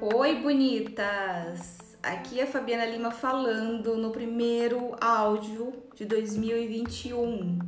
Oi, 0.00 0.36
bonitas! 0.36 1.98
Aqui 2.00 2.38
é 2.38 2.44
a 2.44 2.46
Fabiana 2.46 2.86
Lima 2.86 3.10
falando 3.10 3.96
no 3.96 4.12
primeiro 4.12 4.94
áudio 5.00 5.72
de 5.96 6.04
2021. 6.04 7.58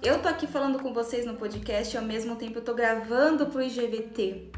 Eu 0.00 0.22
tô 0.22 0.28
aqui 0.28 0.46
falando 0.46 0.78
com 0.78 0.92
vocês 0.92 1.26
no 1.26 1.34
podcast 1.34 1.92
e 1.92 1.98
ao 1.98 2.04
mesmo 2.04 2.36
tempo 2.36 2.58
eu 2.58 2.62
tô 2.62 2.72
gravando 2.72 3.46
pro 3.46 3.60
IGVT. 3.60 4.52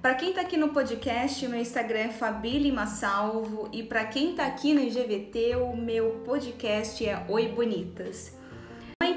Para 0.00 0.14
quem 0.14 0.32
tá 0.32 0.40
aqui 0.40 0.56
no 0.56 0.70
podcast, 0.70 1.46
meu 1.46 1.60
Instagram 1.60 1.98
é 1.98 2.08
Fabi 2.08 2.58
Lima 2.58 2.86
Salvo 2.86 3.68
e 3.74 3.82
para 3.82 4.06
quem 4.06 4.34
tá 4.34 4.46
aqui 4.46 4.72
no 4.72 4.80
IGVT, 4.80 5.56
o 5.56 5.76
meu 5.76 6.22
podcast 6.24 7.06
é 7.06 7.26
Oi 7.28 7.48
Bonitas. 7.48 8.37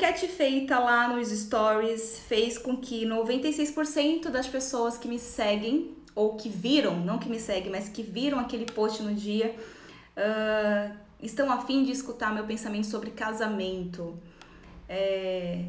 Enquete 0.01 0.27
feita 0.27 0.79
lá 0.79 1.07
nos 1.09 1.29
stories 1.29 2.17
fez 2.27 2.57
com 2.57 2.75
que 2.75 3.05
96% 3.05 4.31
das 4.31 4.47
pessoas 4.47 4.97
que 4.97 5.07
me 5.07 5.19
seguem 5.19 5.95
ou 6.15 6.35
que 6.35 6.49
viram, 6.49 6.99
não 6.99 7.19
que 7.19 7.29
me 7.29 7.39
seguem, 7.39 7.71
mas 7.71 7.87
que 7.87 8.01
viram 8.01 8.39
aquele 8.39 8.65
post 8.65 9.03
no 9.03 9.13
dia, 9.13 9.55
uh, 10.17 10.97
estão 11.21 11.51
a 11.51 11.61
fim 11.67 11.83
de 11.83 11.91
escutar 11.91 12.33
meu 12.33 12.45
pensamento 12.45 12.87
sobre 12.87 13.11
casamento. 13.11 14.17
É... 14.89 15.65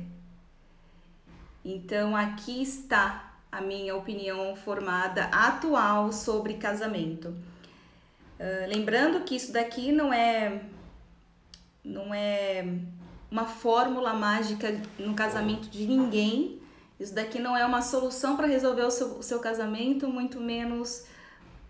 Então 1.62 2.16
aqui 2.16 2.62
está 2.62 3.34
a 3.52 3.60
minha 3.60 3.94
opinião 3.94 4.56
formada 4.56 5.24
atual 5.24 6.10
sobre 6.10 6.54
casamento. 6.54 7.28
Uh, 8.40 8.66
lembrando 8.66 9.24
que 9.24 9.36
isso 9.36 9.52
daqui 9.52 9.92
não 9.92 10.10
é 10.10 10.62
não 11.84 12.14
é 12.14 12.64
uma 13.32 13.46
fórmula 13.46 14.12
mágica 14.12 14.82
no 14.98 15.14
casamento 15.14 15.70
de 15.70 15.86
ninguém, 15.86 16.60
isso 17.00 17.14
daqui 17.14 17.38
não 17.38 17.56
é 17.56 17.64
uma 17.64 17.80
solução 17.80 18.36
para 18.36 18.46
resolver 18.46 18.82
o 18.82 18.90
seu, 18.90 19.18
o 19.18 19.22
seu 19.22 19.40
casamento, 19.40 20.06
muito 20.06 20.38
menos 20.38 21.06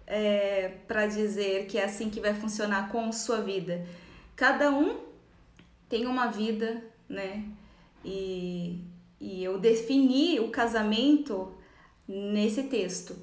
é, 0.04 0.78
para 0.88 1.06
dizer 1.06 1.66
que 1.68 1.78
é 1.78 1.84
assim 1.84 2.10
que 2.10 2.18
vai 2.18 2.34
funcionar 2.34 2.90
com 2.90 3.12
sua 3.12 3.40
vida. 3.40 3.86
Cada 4.34 4.72
um 4.72 4.98
tem 5.88 6.04
uma 6.04 6.26
vida, 6.26 6.82
né? 7.08 7.44
E, 8.04 8.80
e 9.20 9.44
eu 9.44 9.56
defini 9.60 10.40
o 10.40 10.50
casamento 10.50 11.54
nesse 12.08 12.64
texto. 12.64 13.16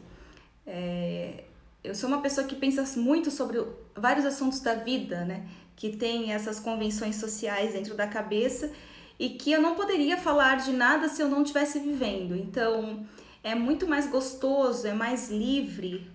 É, 0.65 1.43
eu 1.83 1.93
sou 1.93 2.07
uma 2.07 2.21
pessoa 2.21 2.47
que 2.47 2.55
pensa 2.55 2.85
muito 2.97 3.29
sobre 3.31 3.61
vários 3.93 4.25
assuntos 4.25 4.61
da 4.61 4.75
vida, 4.75 5.25
né? 5.25 5.45
Que 5.79 5.95
tem 5.95 6.33
essas 6.33 6.59
convenções 6.59 7.15
sociais 7.15 7.71
dentro 7.71 7.95
da 7.95 8.05
cabeça 8.05 8.69
e 9.17 9.29
que 9.29 9.51
eu 9.51 9.61
não 9.61 9.75
poderia 9.75 10.17
falar 10.17 10.57
de 10.57 10.73
nada 10.73 11.07
se 11.07 11.21
eu 11.21 11.29
não 11.29 11.41
estivesse 11.41 11.79
vivendo. 11.79 12.35
Então, 12.35 13.07
é 13.41 13.55
muito 13.55 13.87
mais 13.87 14.05
gostoso, 14.07 14.85
é 14.85 14.93
mais 14.93 15.29
livre, 15.29 16.11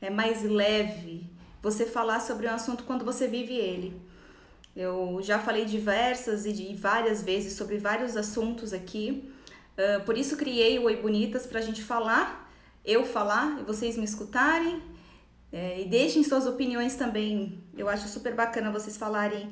é 0.00 0.10
mais 0.10 0.42
leve 0.42 1.26
você 1.62 1.86
falar 1.86 2.20
sobre 2.20 2.46
um 2.46 2.50
assunto 2.50 2.84
quando 2.84 3.04
você 3.04 3.26
vive 3.26 3.54
ele. 3.54 3.98
Eu 4.76 5.20
já 5.22 5.38
falei 5.38 5.64
diversas 5.64 6.44
e 6.44 6.52
de 6.52 6.74
várias 6.74 7.22
vezes 7.22 7.54
sobre 7.54 7.78
vários 7.78 8.16
assuntos 8.16 8.72
aqui. 8.72 9.32
Uh, 9.78 10.04
por 10.04 10.18
isso 10.18 10.36
criei 10.36 10.78
o 10.78 10.84
Oi 10.84 10.96
Bonitas 10.96 11.46
para 11.46 11.60
a 11.60 11.62
gente 11.62 11.82
falar, 11.82 12.52
eu 12.84 13.04
falar 13.04 13.60
e 13.60 13.62
vocês 13.62 13.96
me 13.96 14.04
escutarem. 14.04 14.82
É, 15.56 15.82
e 15.82 15.84
deixem 15.84 16.24
suas 16.24 16.46
opiniões 16.48 16.96
também. 16.96 17.62
Eu 17.78 17.88
acho 17.88 18.08
super 18.08 18.34
bacana 18.34 18.72
vocês 18.72 18.96
falarem 18.96 19.48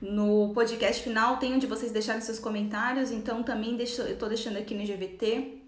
no 0.00 0.52
podcast 0.54 1.02
final 1.02 1.38
tem 1.38 1.52
onde 1.52 1.66
vocês 1.66 1.90
deixarem 1.90 2.22
seus 2.22 2.38
comentários, 2.38 3.10
então 3.10 3.42
também 3.42 3.76
deixo, 3.76 4.00
eu 4.00 4.12
estou 4.12 4.28
deixando 4.28 4.58
aqui 4.58 4.74
no 4.74 4.86
GVT. 4.86 5.58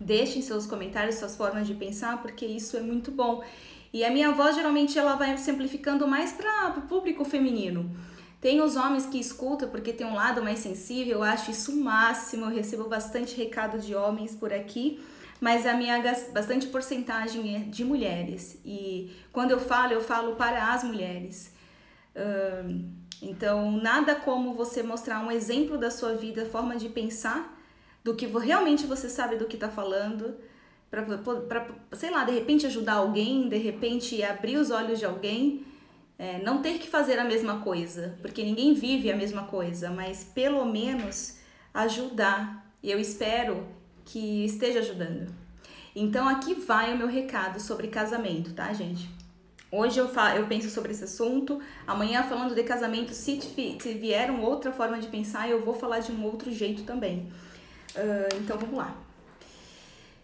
Deixem 0.00 0.40
seus 0.40 0.66
comentários, 0.66 1.16
suas 1.16 1.36
formas 1.36 1.66
de 1.66 1.74
pensar, 1.74 2.22
porque 2.22 2.46
isso 2.46 2.76
é 2.78 2.80
muito 2.80 3.10
bom. 3.10 3.44
E 3.92 4.02
a 4.02 4.10
minha 4.10 4.32
voz 4.32 4.56
geralmente 4.56 4.98
ela 4.98 5.14
vai 5.14 5.36
simplificando 5.36 6.08
mais 6.08 6.32
para 6.32 6.74
o 6.78 6.82
público 6.88 7.22
feminino. 7.22 7.94
Tem 8.40 8.62
os 8.62 8.76
homens 8.76 9.04
que 9.04 9.18
escutam 9.18 9.68
porque 9.68 9.92
tem 9.92 10.06
um 10.06 10.14
lado 10.14 10.42
mais 10.42 10.60
sensível, 10.60 11.18
eu 11.18 11.22
acho 11.22 11.50
isso 11.50 11.72
o 11.72 11.76
máximo. 11.76 12.46
Eu 12.46 12.50
recebo 12.50 12.88
bastante 12.88 13.36
recado 13.36 13.78
de 13.78 13.94
homens 13.94 14.34
por 14.34 14.54
aqui, 14.54 15.00
mas 15.40 15.66
a 15.66 15.74
minha 15.74 16.02
bastante 16.32 16.66
porcentagem 16.66 17.56
é 17.56 17.58
de 17.60 17.84
mulheres. 17.84 18.60
E 18.64 19.12
quando 19.32 19.52
eu 19.52 19.60
falo, 19.60 19.92
eu 19.92 20.00
falo 20.00 20.36
para 20.36 20.72
as 20.72 20.82
mulheres. 20.82 21.54
Então, 23.22 23.72
nada 23.72 24.14
como 24.14 24.54
você 24.54 24.82
mostrar 24.82 25.20
um 25.20 25.30
exemplo 25.30 25.76
da 25.78 25.90
sua 25.90 26.14
vida, 26.14 26.46
forma 26.46 26.76
de 26.76 26.88
pensar, 26.88 27.56
do 28.02 28.14
que 28.14 28.26
realmente 28.26 28.86
você 28.86 29.08
sabe 29.08 29.36
do 29.36 29.46
que 29.46 29.56
está 29.56 29.68
falando, 29.68 30.36
para, 30.90 31.68
sei 31.92 32.10
lá, 32.10 32.24
de 32.24 32.32
repente 32.32 32.66
ajudar 32.66 32.94
alguém, 32.94 33.48
de 33.48 33.58
repente 33.58 34.22
abrir 34.22 34.56
os 34.56 34.70
olhos 34.70 34.98
de 34.98 35.04
alguém, 35.04 35.64
é, 36.18 36.40
não 36.42 36.62
ter 36.62 36.78
que 36.78 36.88
fazer 36.88 37.18
a 37.18 37.24
mesma 37.24 37.60
coisa, 37.60 38.18
porque 38.22 38.42
ninguém 38.42 38.74
vive 38.74 39.10
a 39.10 39.16
mesma 39.16 39.44
coisa, 39.44 39.90
mas 39.90 40.24
pelo 40.24 40.64
menos 40.64 41.38
ajudar. 41.72 42.66
E 42.82 42.90
eu 42.90 42.98
espero 42.98 43.66
que 44.08 44.44
esteja 44.44 44.78
ajudando. 44.78 45.30
Então, 45.94 46.26
aqui 46.28 46.54
vai 46.54 46.94
o 46.94 46.96
meu 46.96 47.06
recado 47.06 47.60
sobre 47.60 47.88
casamento, 47.88 48.54
tá, 48.54 48.72
gente? 48.72 49.08
Hoje 49.70 49.98
eu, 49.98 50.08
falo, 50.08 50.38
eu 50.38 50.46
penso 50.46 50.70
sobre 50.70 50.92
esse 50.92 51.04
assunto, 51.04 51.60
amanhã 51.86 52.22
falando 52.22 52.54
de 52.54 52.62
casamento, 52.62 53.12
se, 53.12 53.38
se 53.38 53.94
vier 53.94 54.30
uma 54.30 54.48
outra 54.48 54.72
forma 54.72 54.98
de 54.98 55.08
pensar, 55.08 55.50
eu 55.50 55.60
vou 55.60 55.74
falar 55.74 55.98
de 55.98 56.10
um 56.10 56.24
outro 56.24 56.50
jeito 56.50 56.84
também. 56.84 57.30
Uh, 57.94 58.34
então 58.40 58.56
vamos 58.56 58.78
lá. 58.78 58.96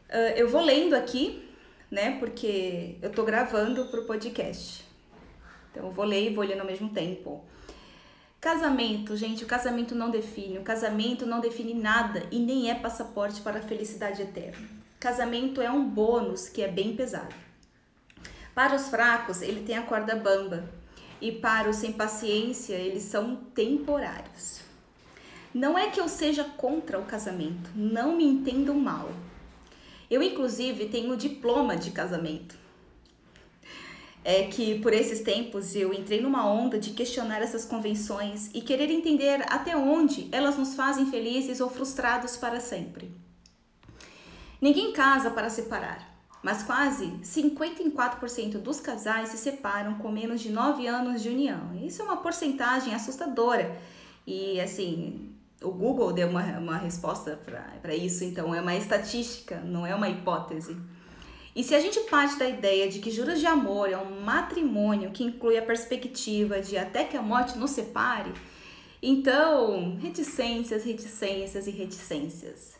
Uh, 0.09 0.33
eu 0.35 0.49
vou 0.49 0.63
lendo 0.63 0.95
aqui, 0.95 1.47
né, 1.91 2.19
porque 2.19 2.97
eu 3.03 3.11
tô 3.11 3.23
gravando 3.23 3.85
pro 3.87 4.07
podcast. 4.07 4.83
Então 5.71 5.85
eu 5.85 5.91
vou 5.91 6.07
ler 6.07 6.31
e 6.31 6.35
vou 6.35 6.43
ler 6.43 6.59
ao 6.59 6.67
mesmo 6.67 6.89
tempo. 6.89 7.45
Casamento, 8.45 9.17
gente, 9.17 9.43
o 9.43 9.47
casamento 9.47 9.95
não 9.95 10.11
define, 10.11 10.59
o 10.59 10.63
casamento 10.63 11.25
não 11.25 11.41
define 11.41 11.73
nada 11.73 12.25
e 12.31 12.39
nem 12.39 12.71
é 12.71 12.75
passaporte 12.75 13.41
para 13.41 13.59
a 13.59 13.63
felicidade 13.63 14.21
eterna. 14.21 14.69
Casamento 15.01 15.63
é 15.63 15.71
um 15.71 15.89
bônus 15.89 16.47
que 16.47 16.61
é 16.61 16.69
bem 16.69 16.95
pesado. 16.95 17.35
Para 18.55 18.77
os 18.77 18.91
fracos, 18.91 19.41
ele 19.41 19.65
tem 19.65 19.79
a 19.79 19.83
corda 19.83 20.15
bamba, 20.15 20.63
e 21.23 21.33
para 21.33 21.71
os 21.71 21.77
sem 21.77 21.95
paciência, 21.95 22.75
eles 22.75 23.05
são 23.05 23.37
temporários. 23.55 24.61
Não 25.55 25.79
é 25.79 25.89
que 25.89 25.99
eu 25.99 26.07
seja 26.07 26.45
contra 26.45 27.01
o 27.01 27.07
casamento, 27.07 27.71
não 27.75 28.15
me 28.15 28.25
entendam 28.25 28.75
mal. 28.75 29.09
Eu, 30.11 30.23
inclusive, 30.23 30.91
tenho 30.91 31.17
diploma 31.17 31.79
de 31.79 31.93
casamento. 31.93 32.59
É 34.25 34.45
que 34.45 34.79
por 34.81 34.95
esses 34.95 35.21
tempos 35.21 35.77
eu 35.77 35.93
entrei 35.93 36.21
numa 36.21 36.51
onda 36.51 36.79
de 36.79 36.91
questionar 36.91 37.43
essas 37.43 37.65
convenções 37.65 38.51
e 38.55 38.63
querer 38.63 38.91
entender 38.91 39.45
até 39.49 39.77
onde 39.77 40.29
elas 40.33 40.57
nos 40.57 40.75
fazem 40.75 41.07
felizes 41.11 41.61
ou 41.61 41.69
frustrados 41.69 42.37
para 42.37 42.59
sempre. 42.59 43.13
Ninguém 44.61 44.93
casa 44.93 45.31
para 45.31 45.51
separar 45.51 46.15
mas 46.45 46.63
quase 46.63 47.07
54% 47.23 48.59
dos 48.59 48.79
casais 48.79 49.31
se 49.31 49.39
separam 49.39 49.95
com 49.95 50.13
menos 50.13 50.43
de 50.43 50.51
9 50.51 50.87
anos 50.87 51.23
de 51.23 51.31
união. 51.31 51.75
Isso 51.75 52.03
é 52.03 52.05
uma 52.05 52.19
porcentagem 52.19 52.95
assustadora. 52.95 53.81
E 54.27 54.61
assim, 54.61 55.33
o 55.63 55.71
Google 55.71 56.13
deu 56.13 56.29
uma, 56.29 56.43
uma 56.59 56.77
resposta 56.77 57.41
para 57.81 57.95
isso, 57.95 58.25
então 58.25 58.55
é 58.55 58.61
uma 58.61 58.77
estatística, 58.77 59.59
não 59.61 59.87
é 59.87 59.95
uma 59.95 60.07
hipótese. 60.11 60.77
E 61.55 61.63
se 61.63 61.75
a 61.75 61.81
gente 61.81 62.01
parte 62.01 62.37
da 62.37 62.49
ideia 62.49 62.89
de 62.89 62.99
que 62.99 63.13
juros 63.13 63.39
de 63.39 63.47
amor 63.47 63.89
é 63.89 63.97
um 63.97 64.21
matrimônio 64.23 65.13
que 65.13 65.23
inclui 65.23 65.57
a 65.57 65.63
perspectiva 65.63 66.61
de 66.61 66.77
até 66.77 67.05
que 67.05 67.17
a 67.17 67.23
morte 67.23 67.57
nos 67.57 67.71
separe, 67.71 68.33
então 69.01 69.97
reticências, 70.01 70.85
reticências 70.85 71.67
e 71.69 71.71
reticências. 71.71 72.75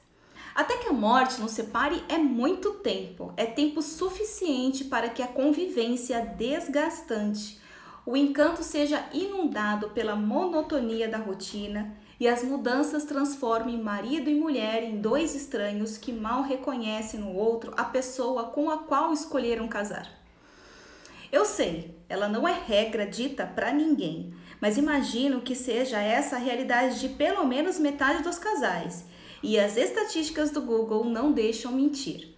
Até 0.55 0.77
que 0.79 0.89
a 0.89 0.93
morte 0.93 1.41
nos 1.41 1.53
separe 1.53 2.03
é 2.09 2.19
muito 2.19 2.73
tempo, 2.75 3.33
é 3.37 3.47
tempo 3.47 3.81
suficiente 3.81 4.85
para 4.85 5.09
que 5.09 5.23
a 5.23 5.29
convivência 5.29 6.21
desgastante, 6.21 7.61
o 8.07 8.17
encanto 8.17 8.63
seja 8.63 9.09
inundado 9.13 9.91
pela 9.91 10.17
monotonia 10.17 11.09
da 11.09 11.19
rotina 11.19 11.97
e 12.25 12.29
as 12.29 12.43
mudanças 12.43 13.05
transformem 13.05 13.83
marido 13.83 14.31
e 14.31 14.35
mulher 14.35 14.83
em 14.83 14.99
dois 14.99 15.35
estranhos 15.35 15.99
que 15.99 16.11
mal 16.11 16.41
reconhecem 16.41 17.21
no 17.21 17.35
outro 17.35 17.75
a 17.77 17.85
pessoa 17.85 18.45
com 18.45 18.71
a 18.71 18.79
qual 18.79 19.13
escolheram 19.13 19.69
casar. 19.69 20.11
Eu 21.31 21.45
sei, 21.45 21.95
ela 22.09 22.27
não 22.27 22.49
é 22.49 22.59
regra 22.67 23.07
dita 23.07 23.45
para 23.45 23.75
ninguém, 23.75 24.33
mas 24.59 24.79
imagino 24.79 25.43
que 25.43 25.55
seja 25.55 26.01
essa 26.01 26.37
a 26.37 26.39
realidade 26.39 26.99
de 26.99 27.11
pelo 27.11 27.45
menos 27.45 27.79
metade 27.79 28.23
dos 28.23 28.39
casais 28.39 29.05
e 29.43 29.61
as 29.61 29.77
estatísticas 29.77 30.51
do 30.51 30.63
Google 30.63 31.05
não 31.05 31.31
deixam 31.31 31.73
mentir. 31.73 32.35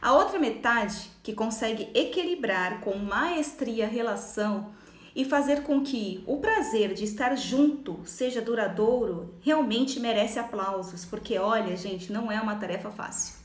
A 0.00 0.14
outra 0.14 0.38
metade, 0.38 1.10
que 1.22 1.34
consegue 1.34 1.90
equilibrar 1.92 2.80
com 2.80 2.96
maestria 2.96 3.84
a 3.84 3.90
relação 3.90 4.72
e 5.14 5.24
fazer 5.24 5.62
com 5.62 5.82
que 5.82 6.22
o 6.26 6.38
prazer 6.38 6.94
de 6.94 7.04
estar 7.04 7.36
junto 7.36 8.00
seja 8.04 8.40
duradouro 8.40 9.34
realmente 9.40 9.98
merece 9.98 10.38
aplausos, 10.38 11.04
porque 11.04 11.38
olha, 11.38 11.76
gente, 11.76 12.12
não 12.12 12.30
é 12.30 12.40
uma 12.40 12.56
tarefa 12.56 12.90
fácil. 12.90 13.40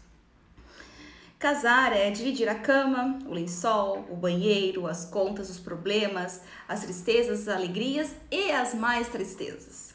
Casar 1.37 1.93
é 1.93 2.09
dividir 2.09 2.47
a 2.47 2.55
cama, 2.55 3.19
o 3.27 3.33
lençol, 3.33 4.05
o 4.09 4.15
banheiro, 4.15 4.87
as 4.87 5.05
contas, 5.05 5.49
os 5.49 5.59
problemas, 5.59 6.41
as 6.67 6.81
tristezas, 6.81 7.41
as 7.41 7.55
alegrias 7.55 8.15
e 8.31 8.51
as 8.51 8.73
mais 8.73 9.09
tristezas. 9.09 9.93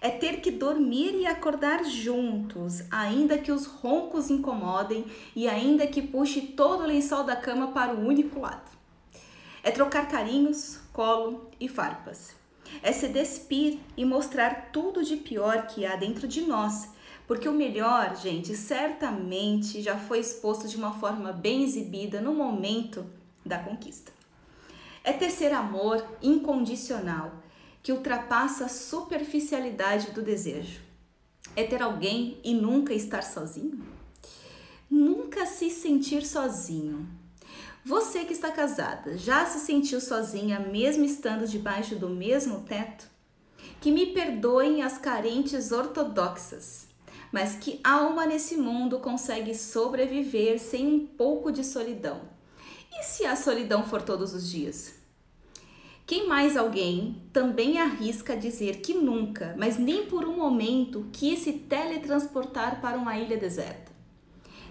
É 0.00 0.10
ter 0.10 0.40
que 0.40 0.50
dormir 0.50 1.14
e 1.14 1.26
acordar 1.26 1.84
juntos, 1.84 2.84
ainda 2.90 3.38
que 3.38 3.50
os 3.50 3.66
roncos 3.66 4.30
incomodem 4.30 5.06
e 5.34 5.48
ainda 5.48 5.86
que 5.86 6.02
puxe 6.02 6.42
todo 6.42 6.84
o 6.84 6.86
lençol 6.86 7.24
da 7.24 7.34
cama 7.34 7.72
para 7.72 7.94
o 7.94 8.06
único 8.06 8.38
lado. 8.38 8.70
É 9.64 9.70
trocar 9.72 10.06
carinhos, 10.06 10.78
colo 10.98 11.48
e 11.60 11.68
farpas. 11.68 12.34
É 12.82 12.90
se 12.90 13.06
despir 13.06 13.78
e 13.96 14.04
mostrar 14.04 14.72
tudo 14.72 15.04
de 15.04 15.16
pior 15.16 15.68
que 15.68 15.86
há 15.86 15.94
dentro 15.94 16.26
de 16.26 16.40
nós 16.40 16.88
porque 17.24 17.48
o 17.48 17.52
melhor, 17.52 18.16
gente, 18.16 18.56
certamente 18.56 19.80
já 19.80 19.96
foi 19.96 20.18
exposto 20.18 20.66
de 20.66 20.76
uma 20.76 20.98
forma 20.98 21.32
bem 21.32 21.62
exibida 21.62 22.20
no 22.20 22.34
momento 22.34 23.06
da 23.46 23.58
conquista. 23.58 24.10
É 25.04 25.12
terceiro 25.12 25.54
amor 25.54 26.04
incondicional 26.20 27.30
que 27.80 27.92
ultrapassa 27.92 28.64
a 28.64 28.68
superficialidade 28.68 30.10
do 30.10 30.20
desejo. 30.20 30.80
É 31.54 31.62
ter 31.62 31.80
alguém 31.80 32.40
e 32.42 32.54
nunca 32.54 32.92
estar 32.92 33.22
sozinho? 33.22 33.86
Nunca 34.90 35.46
se 35.46 35.70
sentir 35.70 36.26
sozinho. 36.26 37.17
Você 37.88 38.26
que 38.26 38.34
está 38.34 38.50
casada, 38.50 39.16
já 39.16 39.46
se 39.46 39.60
sentiu 39.60 39.98
sozinha 39.98 40.60
mesmo 40.60 41.06
estando 41.06 41.48
debaixo 41.48 41.96
do 41.96 42.06
mesmo 42.06 42.60
teto? 42.60 43.08
Que 43.80 43.90
me 43.90 44.12
perdoem 44.12 44.82
as 44.82 44.98
carentes 44.98 45.72
ortodoxas 45.72 46.86
mas 47.32 47.56
que 47.56 47.80
alma 47.82 48.26
nesse 48.26 48.56
mundo 48.56 48.98
consegue 48.98 49.54
sobreviver 49.54 50.58
sem 50.58 50.86
um 50.86 51.06
pouco 51.06 51.50
de 51.50 51.64
solidão? 51.64 52.20
E 52.92 53.02
se 53.02 53.24
a 53.24 53.36
solidão 53.36 53.84
for 53.84 54.02
todos 54.02 54.34
os 54.34 54.50
dias? 54.50 54.94
Quem 56.06 56.26
mais 56.26 56.56
alguém 56.56 57.22
também 57.32 57.78
arrisca 57.78 58.36
dizer 58.36 58.80
que 58.80 58.94
nunca, 58.94 59.54
mas 59.58 59.78
nem 59.78 60.06
por 60.06 60.24
um 60.24 60.36
momento, 60.36 61.06
quis 61.12 61.40
se 61.40 61.52
teletransportar 61.52 62.80
para 62.80 62.96
uma 62.96 63.18
ilha 63.18 63.36
deserta? 63.36 63.92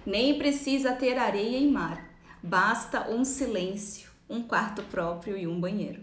Nem 0.05 0.37
precisa 0.37 0.93
ter 0.93 1.17
areia 1.17 1.57
e 1.57 1.69
mar, 1.69 2.06
basta 2.41 3.09
um 3.09 3.23
silêncio, 3.23 4.09
um 4.29 4.41
quarto 4.41 4.83
próprio 4.83 5.37
e 5.37 5.47
um 5.47 5.59
banheiro. 5.59 6.01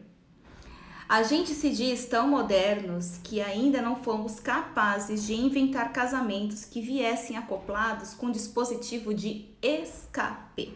A 1.07 1.23
gente 1.23 1.51
se 1.51 1.69
diz 1.71 2.07
tão 2.07 2.27
modernos 2.27 3.19
que 3.23 3.41
ainda 3.41 3.83
não 3.83 3.97
fomos 3.97 4.41
capazes 4.41 5.27
de 5.27 5.35
inventar 5.35 5.93
casamentos 5.93 6.65
que 6.65 6.81
viessem 6.81 7.37
acoplados 7.37 8.15
com 8.15 8.31
dispositivo 8.31 9.13
de 9.13 9.47
escape. 9.63 10.73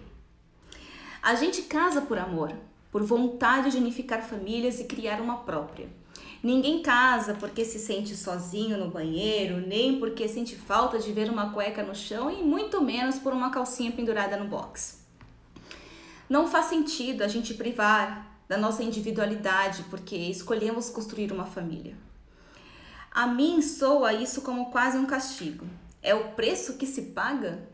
A 1.23 1.35
gente 1.35 1.63
casa 1.63 2.03
por 2.03 2.19
amor, 2.19 2.53
por 2.93 3.03
vontade 3.03 3.71
de 3.71 3.79
unificar 3.79 4.23
famílias 4.23 4.81
e 4.81 4.85
criar 4.85 5.21
uma 5.21 5.39
própria. 5.39 5.89
Ninguém 6.43 6.83
casa 6.83 7.35
porque 7.35 7.65
se 7.65 7.79
sente 7.79 8.15
sozinho 8.15 8.77
no 8.77 8.91
banheiro, 8.91 9.67
nem 9.67 9.99
porque 9.99 10.29
sente 10.29 10.55
falta 10.55 10.99
de 10.99 11.11
ver 11.11 11.31
uma 11.31 11.53
cueca 11.53 11.83
no 11.83 11.95
chão 11.95 12.31
e 12.31 12.43
muito 12.43 12.81
menos 12.83 13.19
por 13.19 13.33
uma 13.33 13.51
calcinha 13.51 13.91
pendurada 13.91 14.37
no 14.37 14.47
box. 14.47 15.08
Não 16.29 16.47
faz 16.47 16.67
sentido 16.67 17.23
a 17.23 17.29
gente 17.29 17.55
privar 17.55 18.27
da 18.47 18.57
nossa 18.57 18.83
individualidade, 18.83 19.85
porque 19.91 20.17
escolhemos 20.17 20.91
construir 20.91 21.33
uma 21.33 21.47
família. 21.47 21.97
A 23.11 23.27
mim 23.27 23.63
soa 23.63 24.13
isso 24.13 24.43
como 24.43 24.71
quase 24.71 24.97
um 24.99 25.07
castigo. 25.07 25.67
É 26.03 26.15
o 26.15 26.33
preço 26.33 26.77
que 26.77 26.87
se 26.87 27.03
paga? 27.03 27.67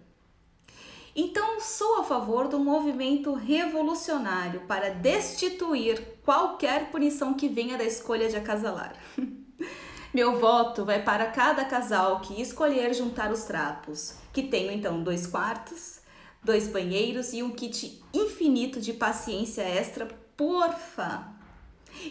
Então, 1.17 1.61
sou 1.61 2.01
a 2.01 2.05
favor 2.05 2.49
do 2.49 2.59
movimento 2.59 3.35
revolucionário 3.35 4.63
para 4.63 4.91
destituir 4.91 6.19
qualquer 6.25 6.91
punição 6.91 7.35
que 7.35 7.49
venha 7.49 7.79
da 7.79 7.85
escolha 7.85 8.29
de 8.29 8.37
acasalar. 8.37 8.95
Meu 10.13 10.39
voto 10.39 10.85
vai 10.85 11.03
para 11.03 11.27
cada 11.27 11.65
casal 11.65 12.21
que 12.21 12.41
escolher 12.41 12.95
juntar 12.95 13.31
os 13.33 13.45
trapos, 13.45 14.15
que 14.33 14.45
tenham 14.45 14.73
então 14.73 15.03
dois 15.03 15.27
quartos, 15.27 16.01
dois 16.45 16.69
banheiros 16.69 17.33
e 17.33 17.43
um 17.43 17.51
kit 17.51 18.01
infinito 18.13 18.81
de 18.81 18.93
paciência 18.93 19.63
extra 19.63 20.07
porfa! 20.37 21.33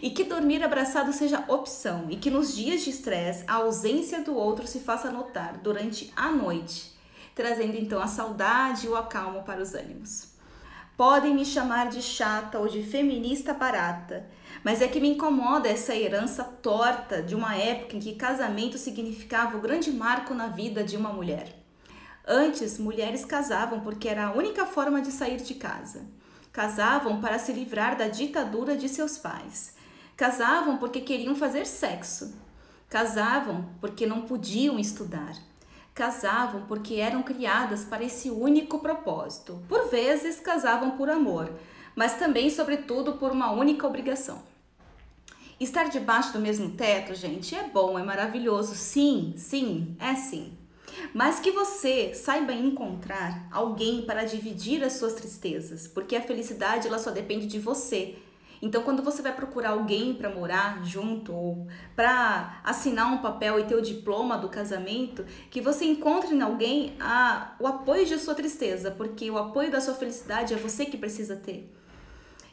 E 0.02 0.10
que 0.10 0.24
dormir 0.24 0.62
abraçado 0.62 1.12
seja 1.12 1.44
opção 1.46 2.06
e 2.10 2.16
que 2.16 2.30
nos 2.30 2.56
dias 2.56 2.82
de 2.82 2.90
estresse 2.90 3.44
a 3.46 3.54
ausência 3.54 4.22
do 4.22 4.34
outro 4.34 4.66
se 4.66 4.80
faça 4.80 5.10
notar 5.10 5.58
durante 5.58 6.12
a 6.16 6.30
noite, 6.30 6.92
trazendo 7.34 7.76
então 7.76 8.00
a 8.00 8.06
saudade 8.06 8.86
e 8.86 8.88
o 8.88 8.96
acalmo 8.96 9.42
para 9.42 9.62
os 9.62 9.74
ânimos. 9.74 10.32
Podem 10.96 11.34
me 11.34 11.44
chamar 11.44 11.88
de 11.88 12.00
chata 12.00 12.58
ou 12.58 12.68
de 12.68 12.82
feminista 12.82 13.52
barata, 13.52 14.26
mas 14.62 14.80
é 14.80 14.88
que 14.88 15.00
me 15.00 15.08
incomoda 15.08 15.68
essa 15.68 15.94
herança 15.94 16.44
torta 16.44 17.22
de 17.22 17.34
uma 17.34 17.56
época 17.56 17.96
em 17.96 18.00
que 18.00 18.14
casamento 18.14 18.78
significava 18.78 19.56
o 19.56 19.60
grande 19.60 19.90
marco 19.90 20.32
na 20.32 20.46
vida 20.46 20.84
de 20.84 20.96
uma 20.96 21.12
mulher. 21.12 21.63
Antes, 22.26 22.78
mulheres 22.78 23.22
casavam 23.22 23.80
porque 23.80 24.08
era 24.08 24.26
a 24.26 24.32
única 24.32 24.64
forma 24.64 25.02
de 25.02 25.12
sair 25.12 25.36
de 25.36 25.54
casa. 25.54 26.06
Casavam 26.50 27.20
para 27.20 27.38
se 27.38 27.52
livrar 27.52 27.98
da 27.98 28.08
ditadura 28.08 28.76
de 28.76 28.88
seus 28.88 29.18
pais. 29.18 29.74
Casavam 30.16 30.78
porque 30.78 31.02
queriam 31.02 31.36
fazer 31.36 31.66
sexo. 31.66 32.34
Casavam 32.88 33.68
porque 33.78 34.06
não 34.06 34.22
podiam 34.22 34.78
estudar. 34.78 35.34
Casavam 35.94 36.64
porque 36.66 36.94
eram 36.94 37.22
criadas 37.22 37.84
para 37.84 38.02
esse 38.02 38.30
único 38.30 38.78
propósito. 38.78 39.62
Por 39.68 39.90
vezes 39.90 40.40
casavam 40.40 40.92
por 40.92 41.10
amor, 41.10 41.52
mas 41.94 42.16
também, 42.16 42.48
sobretudo, 42.48 43.18
por 43.18 43.32
uma 43.32 43.52
única 43.52 43.86
obrigação. 43.86 44.42
Estar 45.60 45.90
debaixo 45.90 46.32
do 46.32 46.40
mesmo 46.40 46.70
teto, 46.70 47.14
gente, 47.14 47.54
é 47.54 47.64
bom, 47.64 47.98
é 47.98 48.02
maravilhoso. 48.02 48.74
Sim, 48.74 49.34
sim, 49.36 49.94
é 50.00 50.14
sim 50.14 50.63
mas 51.12 51.40
que 51.40 51.50
você 51.50 52.14
saiba 52.14 52.52
encontrar 52.52 53.48
alguém 53.50 54.02
para 54.02 54.24
dividir 54.24 54.82
as 54.82 54.94
suas 54.94 55.14
tristezas, 55.14 55.86
porque 55.86 56.16
a 56.16 56.22
felicidade 56.22 56.86
ela 56.88 56.98
só 56.98 57.10
depende 57.10 57.46
de 57.46 57.58
você. 57.58 58.16
Então, 58.62 58.82
quando 58.82 59.02
você 59.02 59.20
vai 59.20 59.34
procurar 59.34 59.70
alguém 59.70 60.14
para 60.14 60.30
morar 60.30 60.82
junto 60.84 61.34
ou 61.34 61.66
para 61.94 62.60
assinar 62.64 63.12
um 63.12 63.18
papel 63.18 63.60
e 63.60 63.64
ter 63.64 63.74
o 63.74 63.82
diploma 63.82 64.38
do 64.38 64.48
casamento, 64.48 65.24
que 65.50 65.60
você 65.60 65.84
encontre 65.84 66.34
em 66.34 66.40
alguém 66.40 66.96
a, 66.98 67.56
o 67.60 67.66
apoio 67.66 68.06
de 68.06 68.18
sua 68.18 68.34
tristeza, 68.34 68.90
porque 68.90 69.30
o 69.30 69.36
apoio 69.36 69.70
da 69.70 69.82
sua 69.82 69.92
felicidade 69.92 70.54
é 70.54 70.56
você 70.56 70.86
que 70.86 70.96
precisa 70.96 71.36
ter. 71.36 71.70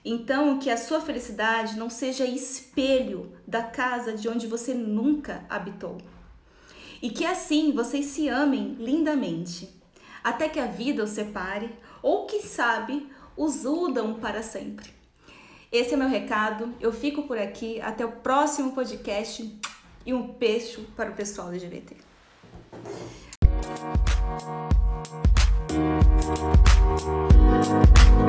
Então, 0.03 0.59
que 0.59 0.69
a 0.69 0.75
sua 0.75 0.99
felicidade 0.99 1.77
não 1.77 1.89
seja 1.89 2.25
espelho 2.25 3.31
da 3.47 3.63
casa 3.63 4.13
de 4.13 4.27
onde 4.27 4.47
você 4.47 4.73
nunca 4.73 5.45
habitou 5.47 5.97
e 7.01 7.09
que 7.09 7.25
assim 7.25 7.73
vocês 7.73 8.05
se 8.07 8.27
amem 8.27 8.75
lindamente, 8.79 9.69
até 10.23 10.47
que 10.47 10.59
a 10.59 10.67
vida 10.67 11.03
os 11.03 11.09
separe 11.09 11.69
ou, 12.01 12.25
que 12.25 12.41
sabe, 12.41 13.09
os 13.35 13.65
udam 13.65 14.15
para 14.15 14.43
sempre. 14.43 14.89
Esse 15.71 15.93
é 15.93 15.97
meu 15.97 16.09
recado. 16.09 16.73
Eu 16.79 16.91
fico 16.91 17.23
por 17.23 17.37
aqui. 17.37 17.79
Até 17.79 18.05
o 18.05 18.11
próximo 18.11 18.73
podcast 18.73 19.57
e 20.05 20.13
um 20.13 20.33
beijo 20.33 20.83
para 20.95 21.11
o 21.11 21.13
pessoal 21.13 21.49
LGBT. 21.49 21.95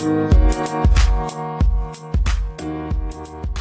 Thank 0.03 0.33
you. 3.47 3.52